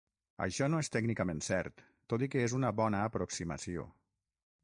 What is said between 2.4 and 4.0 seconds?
és una bona aproximació.